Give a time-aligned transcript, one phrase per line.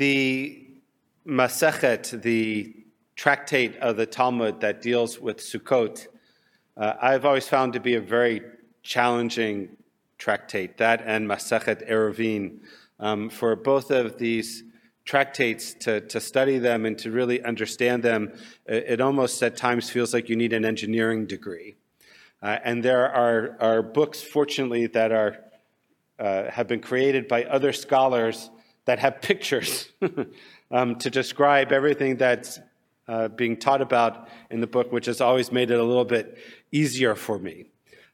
[0.00, 0.66] the
[1.26, 2.74] Masechet, the
[3.16, 6.06] tractate of the Talmud that deals with Sukkot,
[6.74, 8.40] uh, I've always found to be a very
[8.82, 9.76] challenging
[10.16, 12.60] tractate, that and Masechet Eruvin.
[12.98, 14.64] Um, for both of these
[15.04, 18.32] tractates to, to study them and to really understand them,
[18.64, 21.76] it, it almost at times feels like you need an engineering degree.
[22.42, 25.36] Uh, and there are, are books, fortunately, that are,
[26.18, 28.48] uh, have been created by other scholars
[28.90, 29.88] that have pictures
[30.72, 32.58] um, to describe everything that's
[33.06, 36.36] uh, being taught about in the book, which has always made it a little bit
[36.72, 37.66] easier for me.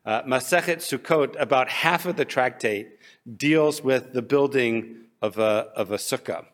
[0.04, 2.98] Uh, Masechet Sukkot, about half of the tractate,
[3.38, 6.44] deals with the building of a, of a sukkah.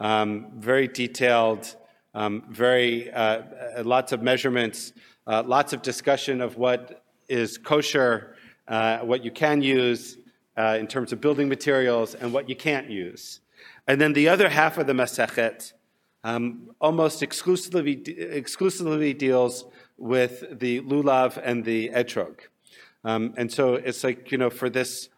[0.00, 1.76] Um, very detailed,
[2.12, 3.42] um, very uh,
[3.84, 4.92] lots of measurements,
[5.28, 8.34] uh, lots of discussion of what is kosher,
[8.66, 10.16] uh, what you can use
[10.56, 13.38] uh, in terms of building materials, and what you can't use.
[13.90, 15.72] And then the other half of the Masechet
[16.22, 19.64] um, almost exclusively, exclusively deals
[19.98, 22.36] with the lulav and the etrog.
[23.02, 25.08] Um, and so it's like, you know, for this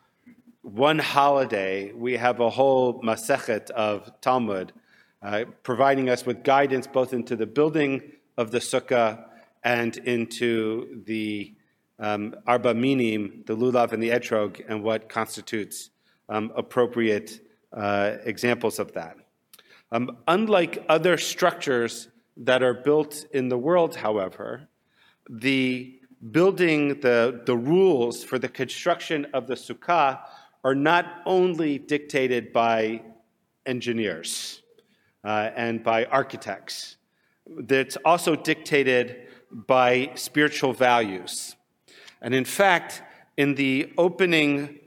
[0.62, 4.72] one holiday, we have a whole masechet of Talmud
[5.20, 8.00] uh, providing us with guidance both into the building
[8.38, 9.22] of the sukkah
[9.62, 11.52] and into the
[11.98, 15.90] um, arba minim, the lulav and the etrog, and what constitutes
[16.30, 19.16] um, appropriate uh, examples of that.
[19.90, 24.68] Um, unlike other structures that are built in the world, however,
[25.28, 26.00] the
[26.30, 30.20] building, the, the rules for the construction of the sukkah
[30.64, 33.02] are not only dictated by
[33.66, 34.62] engineers
[35.24, 36.96] uh, and by architects,
[37.46, 41.56] it's also dictated by spiritual values.
[42.20, 43.02] And in fact,
[43.36, 44.78] in the opening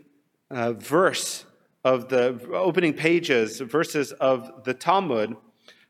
[0.49, 1.45] uh, verse
[1.85, 5.37] of the opening pages, verses of the Talmud,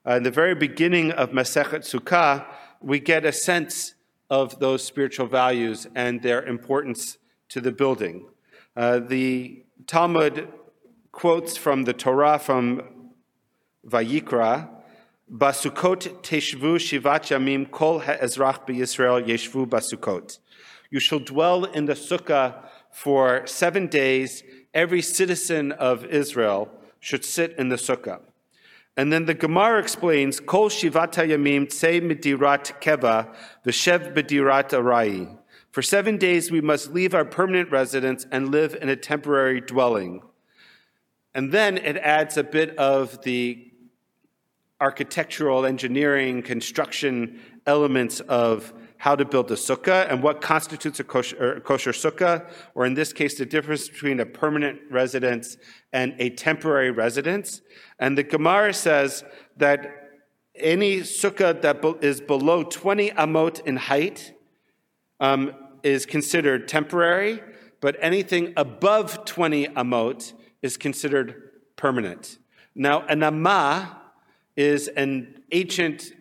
[0.06, 2.45] uh, in the very beginning of Masechet Sukkah,
[2.81, 3.95] we get a sense
[4.29, 7.17] of those spiritual values and their importance
[7.47, 8.28] to the building.
[8.75, 10.50] Uh, the Talmud
[11.13, 13.11] quotes from the Torah from
[13.88, 14.67] Vayikra,
[15.31, 20.39] Basukot teshvu shivat yamim kol ha'ezrach b'Yisrael yeshvu basukot.
[20.91, 24.44] You shall dwell in the sukkah for seven days,
[24.75, 26.69] every citizen of Israel
[26.99, 28.19] should sit in the sukkah.
[28.97, 33.33] And then the Gemara explains, Kol shivata yamim tse midirat keva
[33.65, 35.37] v'shev bedirat arai.
[35.71, 40.21] For seven days we must leave our permanent residence and live in a temporary dwelling.
[41.33, 43.71] And then it adds a bit of the
[44.79, 48.73] architectural, engineering, construction elements of
[49.05, 52.43] how to build a sukkah and what constitutes a kosher, kosher, sukkah,
[52.73, 55.57] or in this case, the difference between a permanent residence
[55.93, 57.61] and a temporary residence.
[57.99, 59.23] And the Gemara says
[59.57, 60.09] that
[60.55, 64.33] any sukkah that is below 20 amot in height
[65.19, 67.43] um, is considered temporary,
[67.81, 70.33] but anything above 20 amot
[70.63, 72.39] is considered permanent.
[72.73, 74.01] Now, an amah
[74.55, 76.11] is an ancient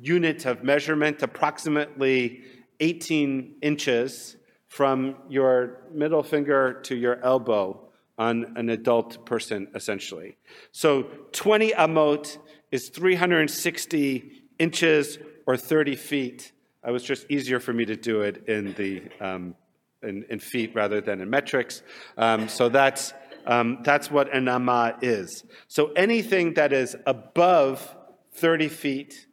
[0.00, 2.42] unit of measurement, approximately
[2.80, 4.36] 18 inches
[4.68, 7.88] from your middle finger to your elbow
[8.18, 10.36] on an adult person, essentially.
[10.72, 12.38] So 20 amot
[12.70, 16.52] is 360 inches or 30 feet.
[16.86, 19.54] It was just easier for me to do it in the um,
[20.02, 21.82] in, in, feet rather than in metrics.
[22.16, 23.12] Um, so that's
[23.46, 25.44] um, that's what an amma is.
[25.66, 27.96] So anything that is above
[28.34, 29.26] 30 feet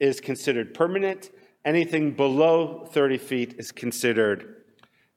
[0.00, 1.30] is considered permanent.
[1.64, 4.56] Anything below 30 feet is considered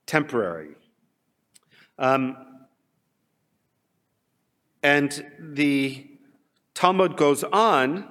[0.06, 0.76] temporary.
[1.98, 2.36] Um,
[4.82, 6.06] and the
[6.74, 8.10] Talmud goes on,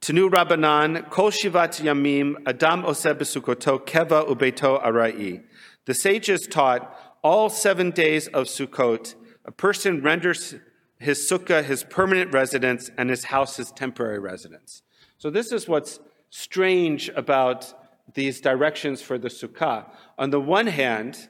[0.00, 5.42] Tanu Rabbanan, Kol Shivat Yamim, Adam Oseh Besukoto, Keva Ubeto Arai.
[5.84, 9.14] The sages taught all seven days of Sukkot,
[9.44, 10.54] a person renders
[10.98, 14.82] his sukkah his permanent residence and his house his temporary residence.
[15.22, 17.72] So, this is what's strange about
[18.12, 19.88] these directions for the sukkah.
[20.18, 21.28] On the one hand,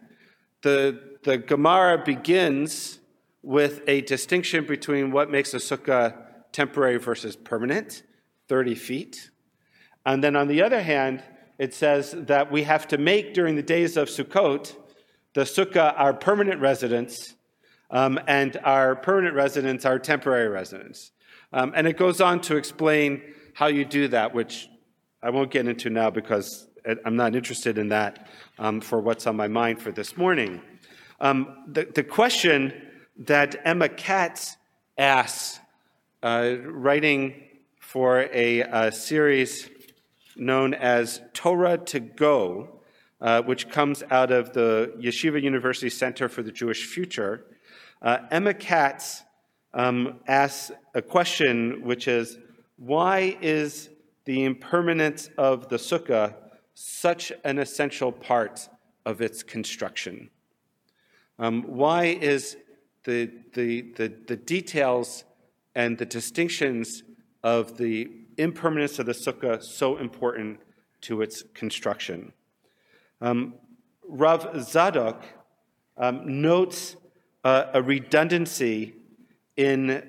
[0.62, 3.00] the, the Gemara begins
[3.42, 6.16] with a distinction between what makes a sukkah
[6.52, 8.02] temporary versus permanent,
[8.48, 9.30] 30 feet.
[10.06, 11.22] And then on the other hand,
[11.58, 14.74] it says that we have to make during the days of Sukkot
[15.34, 17.34] the sukkah our permanent residence
[17.90, 21.12] um, and our permanent residence our temporary residence.
[21.52, 23.20] Um, and it goes on to explain
[23.54, 24.68] how you do that, which
[25.22, 26.66] I won't get into now because
[27.04, 28.26] I'm not interested in that
[28.58, 30.60] um, for what's on my mind for this morning.
[31.20, 32.72] Um, the, the question
[33.18, 34.56] that Emma Katz
[34.98, 35.60] asks
[36.22, 37.44] uh, writing
[37.80, 39.68] for a, series
[40.34, 42.80] known as Torah to Go,
[43.20, 47.44] uh, which comes out of the Yeshiva University Center for the Jewish Future.
[48.00, 49.22] Uh, Emma Katz
[49.74, 52.38] um, asks a question, which is
[52.84, 53.90] why is
[54.24, 56.34] the impermanence of the sukkah
[56.74, 58.68] such an essential part
[59.06, 60.28] of its construction?
[61.38, 62.56] Um, why is
[63.04, 65.22] the, the, the, the, details
[65.76, 67.04] and the distinctions
[67.44, 70.58] of the impermanence of the sukkah so important
[71.02, 72.32] to its construction?
[73.20, 73.54] Um,
[74.08, 75.22] Rav Zadok
[75.96, 76.96] um, notes
[77.44, 78.94] uh, a redundancy
[79.56, 80.02] in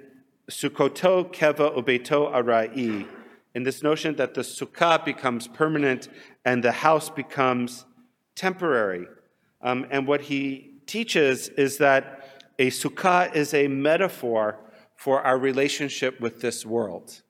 [0.50, 3.08] Sukkoto Keva Ubeto Arai,
[3.56, 6.10] in this notion that the sukkah becomes permanent
[6.44, 7.86] and the house becomes
[8.36, 9.08] temporary.
[9.62, 14.60] Um, and what he teaches is that a sukkah is a metaphor
[14.96, 17.22] for our relationship with this world.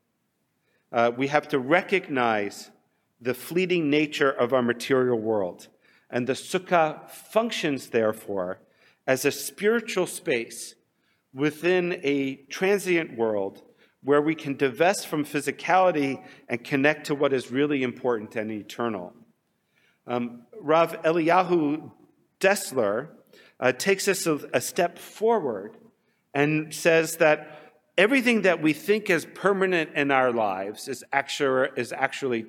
[0.91, 2.71] Uh, we have to recognize
[3.21, 5.67] the fleeting nature of our material world.
[6.09, 8.59] And the sukkah functions, therefore,
[9.05, 10.75] as a spiritual space
[11.33, 13.61] within a transient world
[14.03, 19.13] where we can divest from physicality and connect to what is really important and eternal.
[20.05, 21.91] Um, Rav Eliyahu
[22.39, 23.09] Dessler
[23.59, 25.77] uh, takes us a, a step forward
[26.33, 31.93] and says that everything that we think is permanent in our lives is actually, is
[31.93, 32.45] actually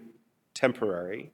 [0.54, 1.30] temporary.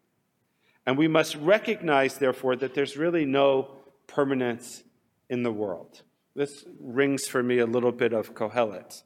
[0.87, 3.76] And we must recognize, therefore, that there's really no
[4.06, 4.82] permanence
[5.29, 6.03] in the world.
[6.37, 9.03] This rings for me a little bit of Kohelet,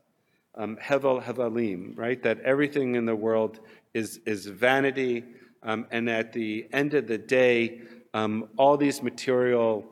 [0.57, 2.23] um, Hevel Hevelim, right?
[2.23, 3.61] That everything in the world
[3.95, 5.25] is, is vanity,
[5.63, 7.81] um, and at the end of the day,
[8.13, 9.87] um, all these material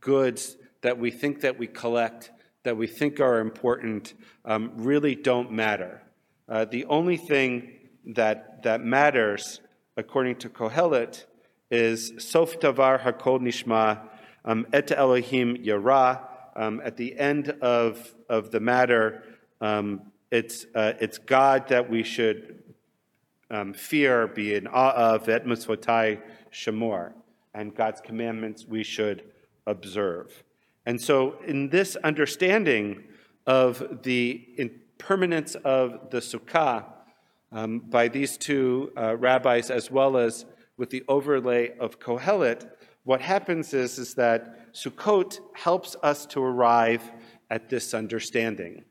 [0.00, 2.32] goods that we think that we collect,
[2.62, 4.14] that we think are important,
[4.46, 6.00] um, really don't matter.
[6.48, 7.72] Uh, the only thing
[8.06, 9.60] that, that matters,
[9.98, 11.26] according to Kohelet,
[11.70, 14.00] is Sof Davar Hakol Nishma
[14.46, 16.30] um, Et Elohim Yara.
[16.56, 19.24] Um, at the end of, of the matter,
[19.60, 22.62] um, it's, uh, it's God that we should
[23.50, 26.20] um, fear, be in awe of, et mitzvotai
[26.52, 27.12] shamor,
[27.54, 29.24] and God's commandments we should
[29.66, 30.42] observe.
[30.86, 33.04] And so, in this understanding
[33.46, 36.84] of the impermanence of the sukkah
[37.52, 40.44] um, by these two uh, rabbis, as well as
[40.76, 42.68] with the overlay of Kohelet,
[43.04, 47.12] what happens is, is that Sukkot helps us to arrive
[47.48, 48.84] at this understanding.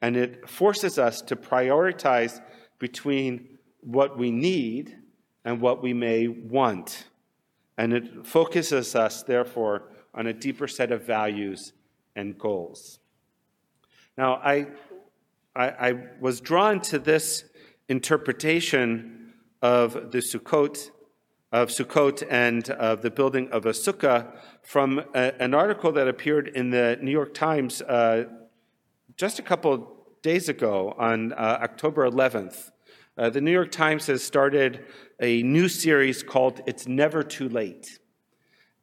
[0.00, 2.40] And it forces us to prioritize
[2.78, 4.96] between what we need
[5.44, 7.08] and what we may want.
[7.76, 11.72] And it focuses us, therefore, on a deeper set of values
[12.14, 13.00] and goals.
[14.16, 14.66] Now, I,
[15.54, 17.44] I, I was drawn to this
[17.88, 19.32] interpretation
[19.62, 20.90] of the Sukkot
[21.50, 26.48] of Sukkot and of the building of a sukkah from a, an article that appeared
[26.48, 28.24] in the New York Times uh,
[29.16, 32.70] just a couple days ago on uh, October 11th.
[33.16, 34.84] Uh, the New York Times has started
[35.20, 37.98] a new series called It's Never Too Late.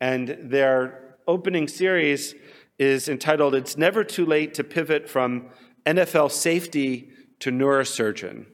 [0.02, 2.36] And their opening series
[2.78, 5.50] is entitled It's Never Too Late to Pivot from
[5.86, 8.48] NFL Safety to Neurosurgeon.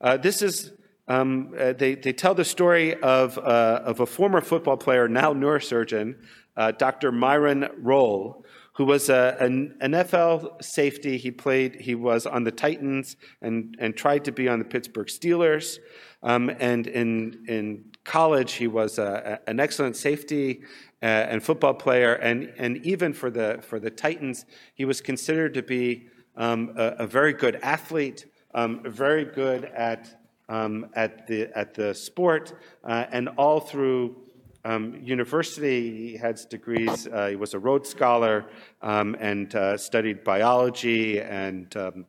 [0.00, 0.72] Uh, this is
[1.10, 5.34] um, uh, they, they tell the story of, uh, of a former football player, now
[5.34, 6.14] neurosurgeon,
[6.56, 7.10] uh, Dr.
[7.10, 11.18] Myron Rolle, who was a, an NFL safety.
[11.18, 15.08] He played, he was on the Titans and, and tried to be on the Pittsburgh
[15.08, 15.78] Steelers.
[16.22, 20.62] Um, and in, in college, he was a, an excellent safety
[21.02, 22.14] uh, and football player.
[22.14, 26.98] And, and even for the, for the Titans, he was considered to be um, a,
[27.00, 32.52] a, very good athlete, um, very good at um, at, the, at the sport,
[32.84, 34.16] uh, and all through
[34.64, 36.08] um, university.
[36.10, 37.06] He had degrees.
[37.06, 38.46] Uh, he was a Rhodes Scholar
[38.82, 42.06] um, and uh, studied biology and um,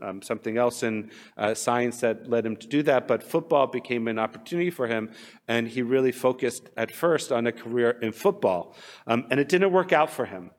[0.00, 3.06] um, something else in uh, science that led him to do that.
[3.06, 5.10] But football became an opportunity for him,
[5.46, 8.74] and he really focused at first on a career in football.
[9.06, 10.50] Um, and it didn't work out for him.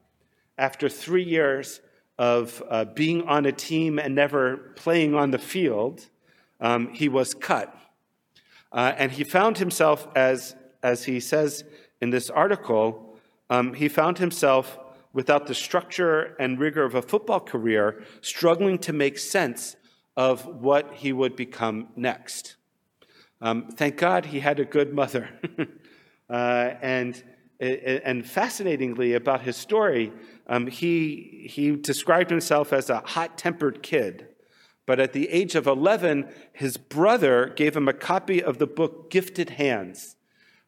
[0.57, 1.81] After three years
[2.19, 6.07] of uh, being on a team and never playing on the field,
[6.63, 7.77] um, he was cut.
[8.71, 11.63] Uh, and he found himself, as, as he says
[12.01, 13.15] in this article,
[13.51, 14.79] um, he found himself
[15.11, 19.75] without the structure and rigor of a football career, struggling to make sense
[20.17, 22.55] of what he would become next.
[23.41, 25.29] Um, thank God he had a good mother.
[26.29, 27.21] uh, and,
[27.59, 30.11] and fascinatingly about his story,
[30.47, 34.32] um, he, he described himself as a hot tempered kid
[34.85, 39.09] But at the age of 11, his brother gave him a copy of the book
[39.09, 40.15] Gifted Hands,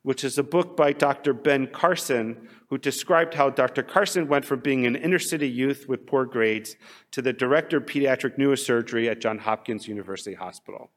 [0.04, 1.34] which is a book by Dr.
[1.34, 3.84] Ben Carson, who described how Dr.
[3.84, 6.76] Carson went from being an inner city youth with poor grades
[7.12, 10.92] to the director of pediatric neurosurgery at Johns Hopkins University Hospital.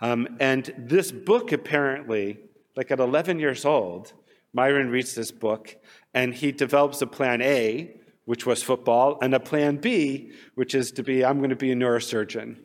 [0.00, 2.38] Um, and this book, apparently,
[2.76, 4.12] like at 11 years old,
[4.52, 5.76] Myron reads this book
[6.12, 10.92] and he develops a plan A, which was football, and a plan B, which is
[10.92, 12.56] to be, I'm going to be a neurosurgeon.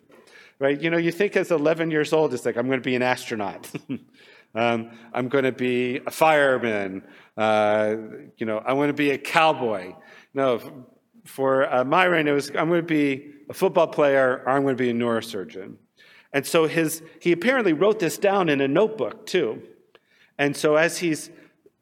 [0.60, 0.80] Right?
[0.80, 3.02] You know, you think as 11 years old, it's like, I'm going to be an
[3.02, 3.70] astronaut.
[4.56, 7.04] um, I'm going to be a fireman.
[7.38, 7.96] Uh,
[8.38, 9.96] you know, I want to be a cowboy.
[10.34, 10.86] No,
[11.26, 14.76] for uh, Myron, it was, I'm going to be a football player or I'm going
[14.76, 15.76] to be a neurosurgeon.
[16.34, 19.64] And so his, he apparently wrote this down in a notebook too.
[20.38, 21.30] And so as he's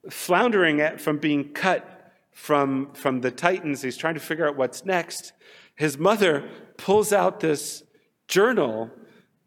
[0.09, 1.96] floundering from being cut
[2.37, 5.33] from, from the Titans, he's trying to figure out what's next.
[5.73, 7.81] His mother pulls out this
[8.27, 8.91] journal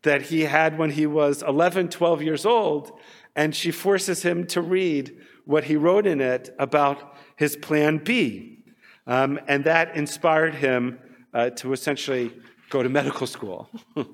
[0.02, 2.90] that he had when he was 11, 12 years old,
[3.36, 8.64] and she forces him to read what he wrote in it about his plan B.
[9.06, 10.98] Um, and that inspired him
[11.32, 12.32] uh, to essentially
[12.70, 13.70] go to medical school.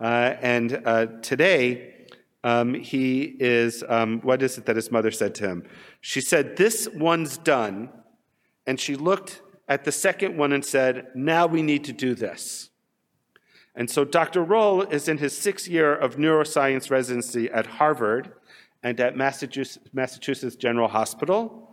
[0.00, 1.94] Uh, and uh, today,
[2.42, 5.62] um, he is, um, what is it that his mother said to him?
[6.00, 7.90] She said, This one's done.
[8.66, 12.70] And she looked at the second one and said, Now we need to do this.
[13.74, 14.42] And so Dr.
[14.42, 18.32] Rolle is in his sixth year of neuroscience residency at Harvard
[18.82, 21.72] and at Massachusetts, General Hospital.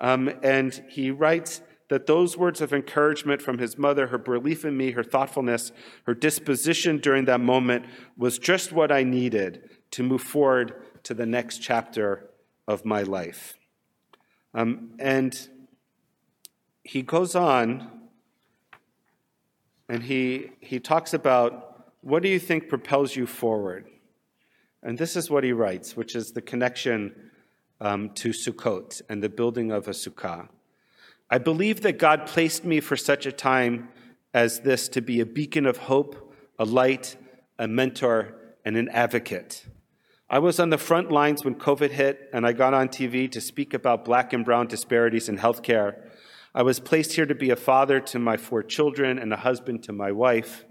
[0.00, 4.76] Um, and he writes that those words of encouragement from his mother, her belief in
[4.76, 5.72] me, her thoughtfulness,
[6.04, 7.86] her disposition during that moment
[8.16, 12.30] was just what I needed to move forward to the next chapter
[12.66, 13.58] of my life.
[14.54, 15.48] Um, and
[16.84, 17.88] he goes on
[19.88, 23.88] and he, he talks about what do you think propels you forward?
[24.82, 27.14] And this is what he writes, which is the connection
[27.80, 30.48] um, to Sukkot and the building of a sukkah.
[31.30, 33.88] I believe that God placed me for such a time
[34.34, 37.16] as this to be a beacon of hope, a light,
[37.58, 38.34] a mentor,
[38.64, 39.66] and an advocate.
[40.28, 43.40] I was on the front lines when COVID hit, and I got on TV to
[43.40, 46.08] speak about black and brown disparities in healthcare.
[46.54, 49.82] I was placed here to be a father to my four children and a husband
[49.84, 50.64] to my wife.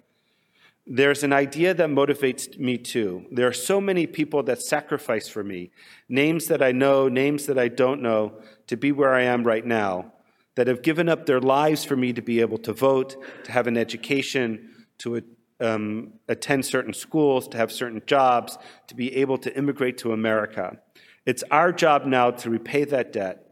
[0.85, 3.25] There's an idea that motivates me too.
[3.31, 5.71] There are so many people that sacrifice for me,
[6.09, 8.33] names that I know, names that I don't know,
[8.67, 10.13] to be where I am right now
[10.55, 13.67] that have given up their lives for me to be able to vote, to have
[13.67, 15.21] an education, to
[15.59, 18.57] um, attend certain schools, to have certain jobs,
[18.87, 20.77] to be able to immigrate to America.
[21.25, 23.50] It's our job now to repay that debt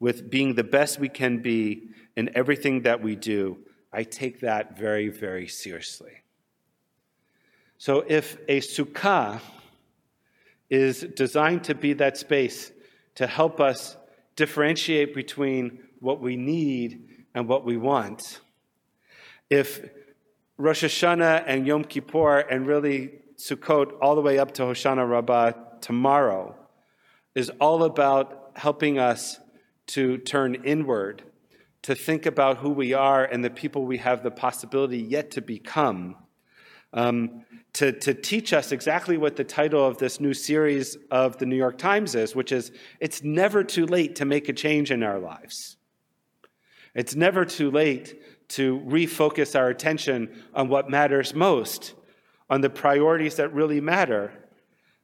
[0.00, 3.58] with being the best we can be in everything that we do.
[3.92, 6.12] I take that very, very seriously.
[7.78, 9.40] So if a sukkah
[10.68, 12.72] is designed to be that space
[13.16, 13.96] to help us
[14.36, 18.40] differentiate between what we need and what we want.
[19.50, 19.90] If
[20.56, 25.52] Rosh Hashanah and Yom Kippur and really Sukkot all the way up to Hoshana Rabbah
[25.80, 26.54] tomorrow
[27.34, 29.40] is all about helping us
[29.94, 31.22] to turn inward,
[31.82, 35.40] to think about who we are and the people we have the possibility yet to
[35.40, 36.16] become.
[36.92, 37.44] Um,
[37.74, 41.56] to, to teach us exactly what the title of this new series of the New
[41.56, 45.20] York Times is, which is It's Never Too Late to Make a Change in Our
[45.20, 45.76] Lives.
[46.94, 51.94] It's never too late to refocus our attention on what matters most,
[52.48, 54.32] on the priorities that really matter.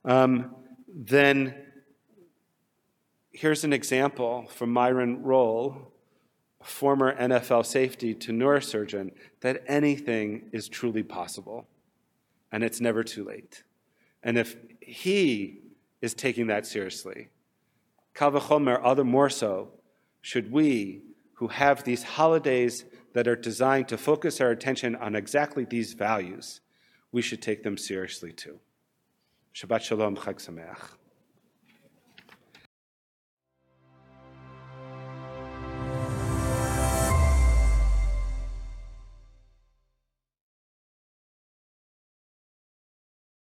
[0.05, 0.57] Um,
[0.88, 1.55] then
[3.37, 5.93] here's an example from Myron Rolle,
[6.62, 9.11] former NFL safety to neurosurgeon,
[9.43, 11.66] that anything is truly possible
[12.50, 13.62] and it's never too late.
[14.23, 15.61] And if he
[16.00, 17.28] is taking that seriously,
[18.14, 19.69] Kavachomer, other more so,
[20.23, 21.02] should we
[21.35, 26.62] who have these holidays that are designed to focus our attention on exactly these values,
[27.12, 28.59] we should take them seriously too.
[29.55, 30.97] Shabbat Shalom, Chag Sameach.